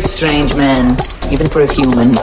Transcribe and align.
Strange 0.00 0.54
man, 0.54 0.96
even 1.30 1.48
for 1.48 1.62
a 1.62 1.72
human. 1.72 2.14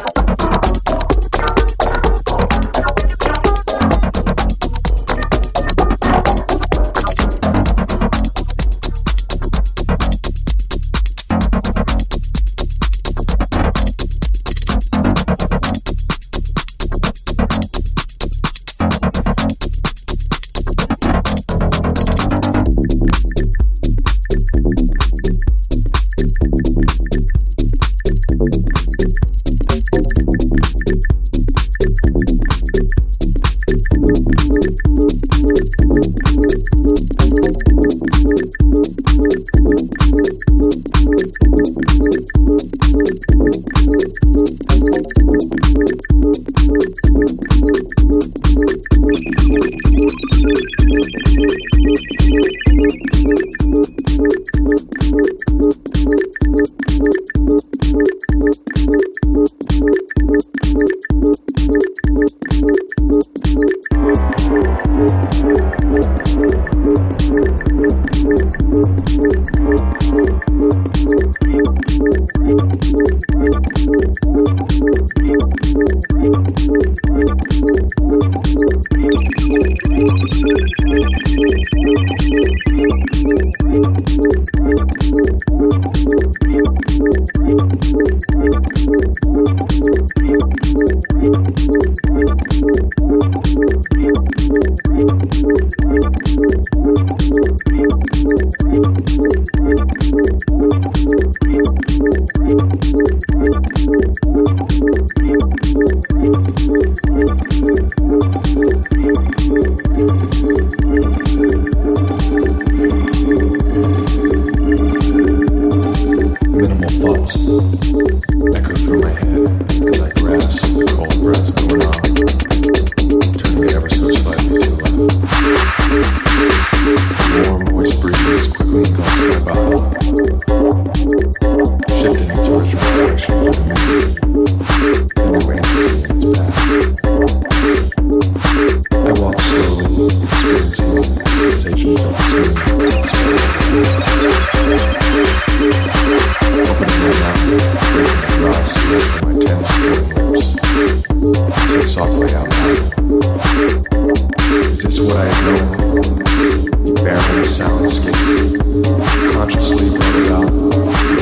consciously 158.25 159.89
going 159.89 160.27
out 160.33 160.49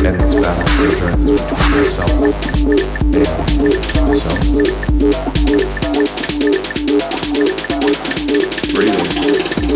and 0.05 0.15
this 0.21 0.35
back 0.35 0.57
and 0.57 0.69
forth 0.69 0.95
journey 0.99 1.33
between 1.35 1.71
myself 1.75 2.11
and 2.13 2.31
myself. 4.07 4.39
Breathing, 8.71 9.09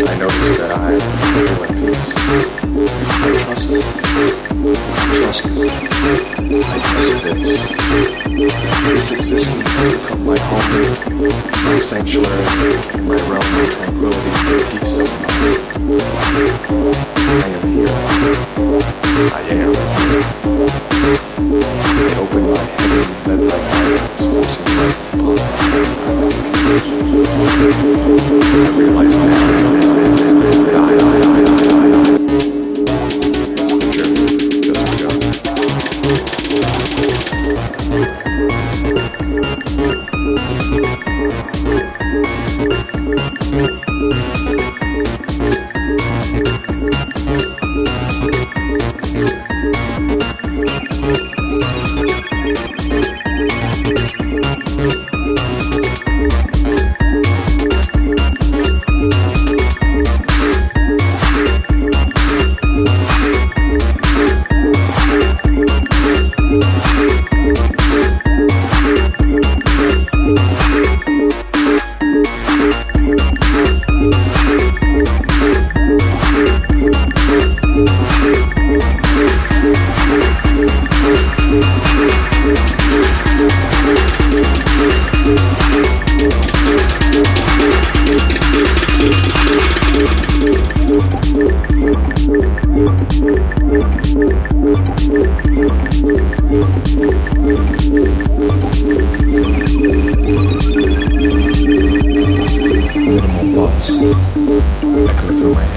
I 0.08 0.16
notice 0.16 0.56
that 0.56 0.70
I 0.72 0.96
peace. 1.76 2.08
Trust 5.18 5.44
trust. 5.44 5.44
I 6.64 6.80
trust 6.80 7.12
this. 7.24 7.60
This 8.88 9.08
existence 9.12 9.68
my 10.24 10.38
home, 10.38 10.88
my 11.64 11.76
sanctuary, 11.78 12.44
my 13.02 13.16
realm. 13.28 13.57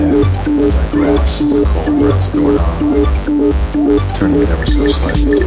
as 0.02 0.76
I 0.76 0.92
the 1.50 1.66
cold 1.86 2.10
turning 4.18 4.42
it 4.42 4.50
ever 4.50 4.66
so 4.66 4.88
slightly 4.88 5.38
to 5.38 5.46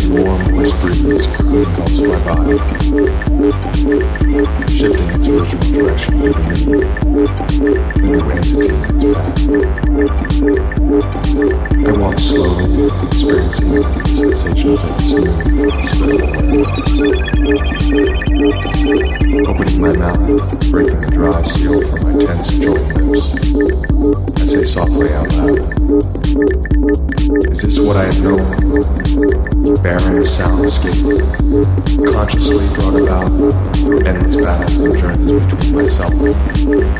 the 0.00 0.10
warm, 0.10 0.44
breeze 0.44 0.74
quickly 0.74 1.16
my 2.08 2.20
body, 2.24 2.56
shifting 4.70 5.08
its 5.08 5.26
original 5.28 5.66
direction 5.72 6.14
to 6.20 6.30
the 7.94 8.04
new 8.04 8.20
its 8.28 9.08
path. 9.14 9.38
I 11.86 11.92
walk 12.00 12.18
slowly, 12.18 12.84
experiencing 13.06 13.70
sensations 14.04 14.80
of 14.82 14.88
the 17.88 18.33
Opening 18.44 19.80
my 19.80 19.88
mouth, 19.96 20.20
breaking 20.70 21.00
the 21.00 21.08
dry 21.10 21.40
seal 21.40 21.80
from 21.88 22.00
my 22.04 22.12
tense 22.24 22.52
joint 22.58 22.84
lips. 22.92 23.32
I 24.36 24.44
say 24.44 24.64
softly 24.66 25.08
out 25.16 25.32
loud. 25.32 25.56
Is 27.48 27.62
this 27.62 27.80
what 27.80 27.96
I 27.96 28.04
have 28.04 28.20
known? 28.20 28.44
Barren 29.80 30.20
soundscape, 30.20 31.24
consciously 32.12 32.68
brought 32.76 33.00
about 33.00 33.32
through 33.78 34.04
endless 34.04 34.36
battles 34.36 34.76
and 34.76 34.92
journeys 34.92 35.42
between 35.44 35.76
myself 35.76 36.12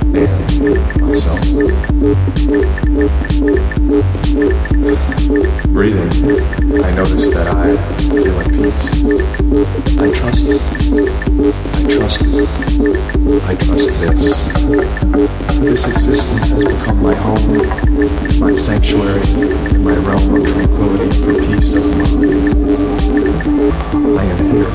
and 0.01 0.29
myself. 1.03 1.45
Breathing, 5.75 6.09
I 6.83 6.91
notice 6.97 7.29
that 7.35 7.49
I 7.53 7.77
feel 8.09 8.41
at 8.41 8.49
peace. 8.49 8.81
I 9.99 10.09
trust. 10.09 11.34
I 11.35 11.51
trust. 11.89 12.23
I 13.45 13.57
trust 13.57 13.91
this. 13.99 14.23
This 15.59 15.83
existence 15.89 16.49
has 16.51 16.63
become 16.65 17.03
my 17.03 17.15
home, 17.17 17.59
my 18.39 18.53
sanctuary, 18.53 19.21
my 19.79 19.95
realm 19.95 20.35
of 20.37 20.43
tranquility 20.47 21.11
for 21.19 21.35
peace 21.35 21.75
of 21.75 21.85
mind. 21.97 22.23
I 24.17 24.25
am 24.25 24.39
here. 24.53 24.71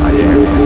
I 0.00 0.10
am. 0.12 0.58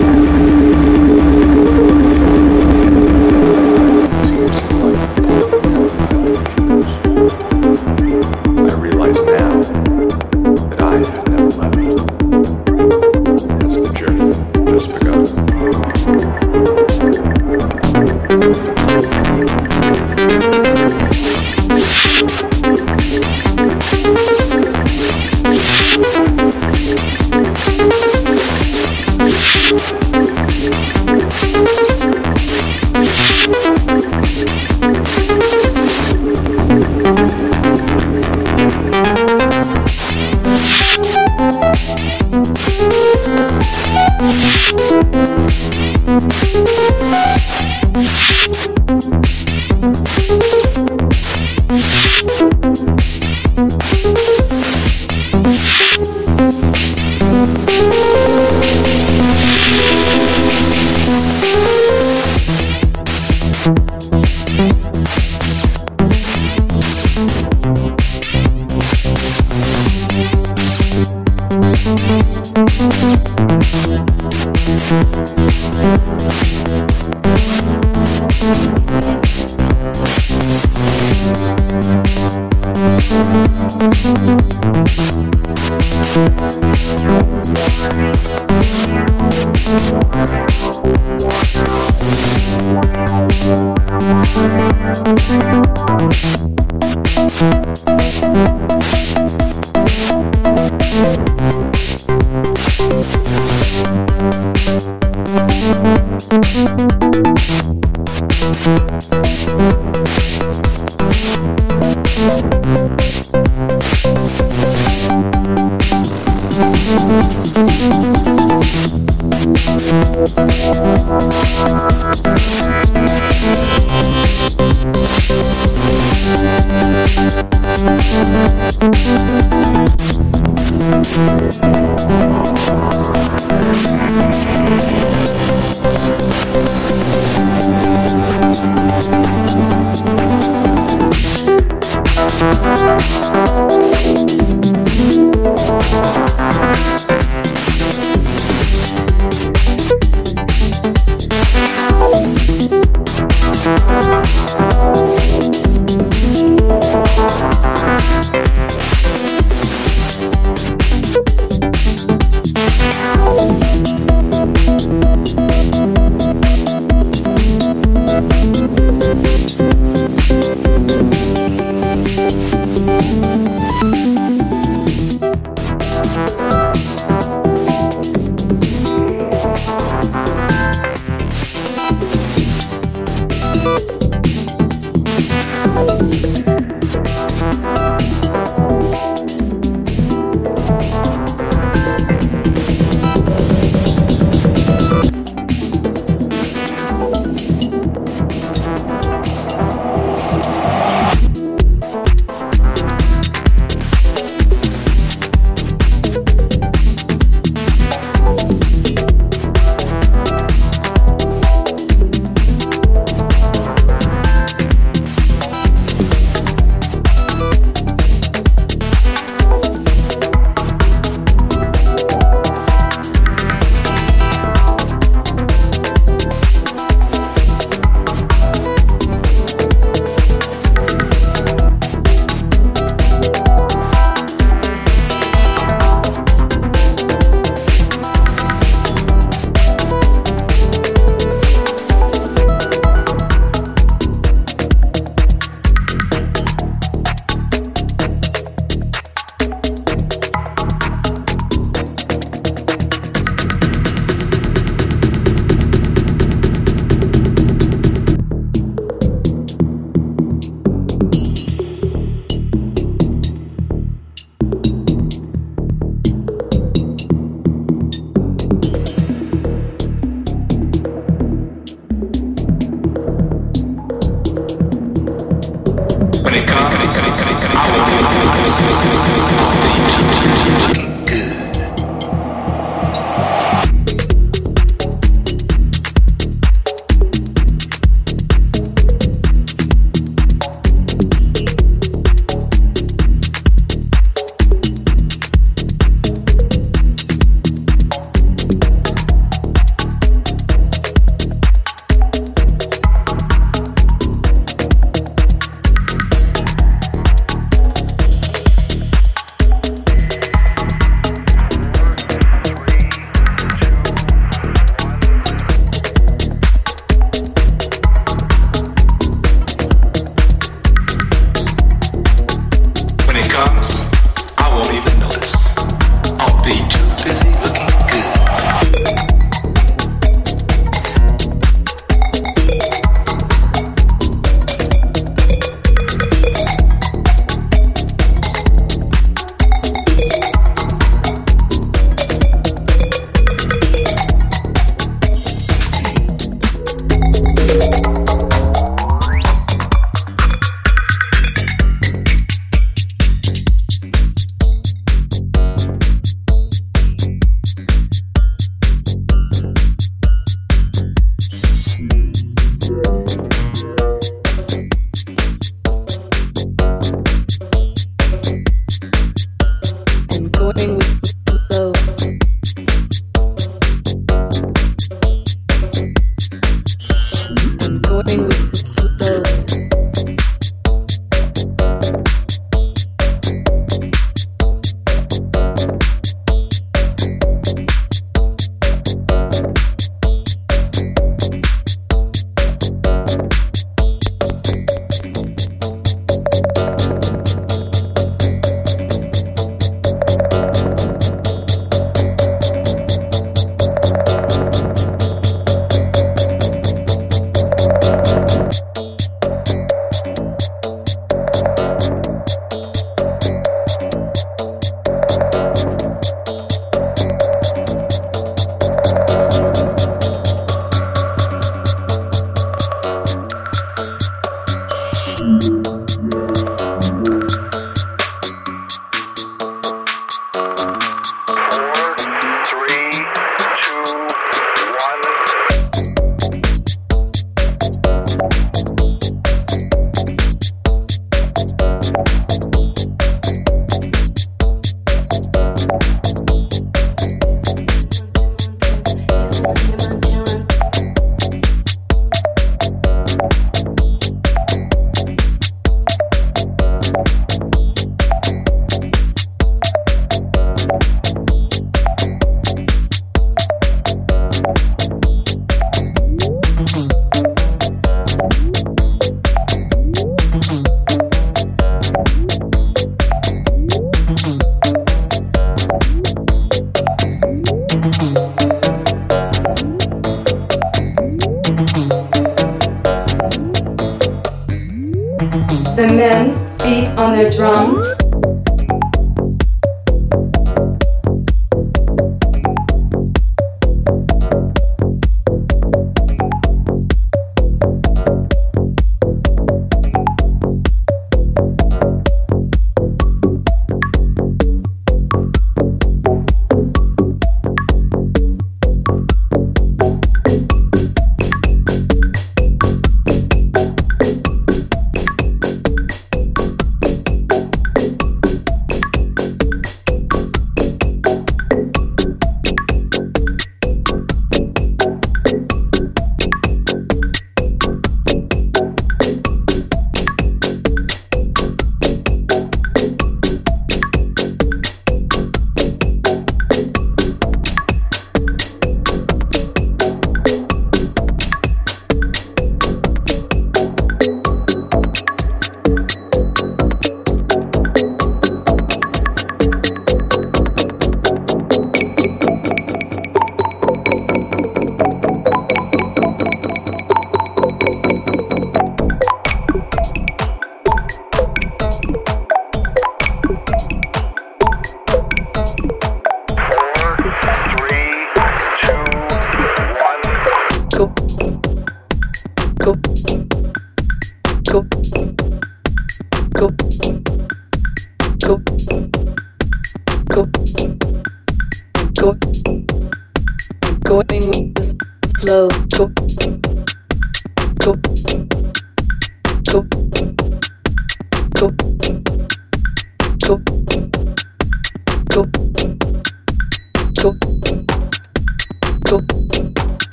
Go 377.92 378.51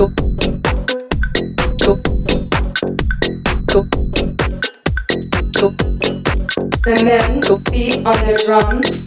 The 0.00 0.08
men 7.04 7.40
beat 7.70 8.06
on 8.06 8.16
their 8.24 8.38
drums. 8.46 9.04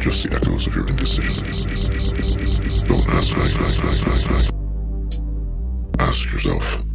just 0.00 0.28
the 0.28 0.34
echoes 0.34 0.66
of 0.66 0.74
your 0.74 0.88
indecision. 0.88 1.34
Don't 2.88 3.06
ask, 3.10 3.36
ask, 3.36 3.60
ask, 3.60 3.84
ask, 3.84 4.06
ask, 4.06 4.30
ask. 4.30 4.54
Ask 5.98 6.32
yourself. 6.32 6.89